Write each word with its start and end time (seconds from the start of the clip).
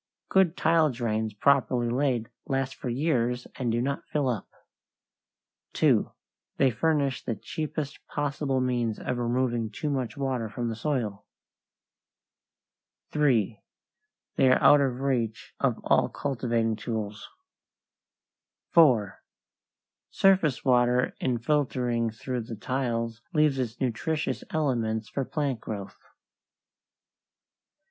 Good 0.29 0.57
tile 0.57 0.89
drains 0.89 1.35
properly 1.35 1.87
laid 1.87 2.27
last 2.47 2.73
for 2.73 2.89
years 2.89 3.45
and 3.57 3.71
do 3.71 3.83
not 3.83 4.07
fill 4.07 4.29
up. 4.29 4.47
2. 5.73 6.11
They 6.57 6.71
furnish 6.71 7.23
the 7.23 7.35
cheapest 7.35 7.99
possible 8.07 8.59
means 8.61 8.97
of 8.97 9.19
removing 9.19 9.69
too 9.69 9.91
much 9.91 10.17
water 10.17 10.49
from 10.49 10.69
the 10.69 10.75
soil. 10.75 11.27
3. 13.11 13.61
They 14.37 14.49
are 14.49 14.59
out 14.59 14.81
of 14.81 15.01
reach 15.01 15.53
of 15.59 15.79
all 15.83 16.09
cultivating 16.09 16.77
tools. 16.77 17.29
4. 18.71 19.21
Surface 20.09 20.65
water 20.65 21.15
in 21.19 21.37
filtering 21.37 22.09
through 22.09 22.41
the 22.41 22.55
tiles 22.55 23.21
leaves 23.33 23.59
its 23.59 23.79
nutritious 23.79 24.43
elements 24.49 25.09
for 25.09 25.23
plant 25.23 25.59
growth. 25.59 25.97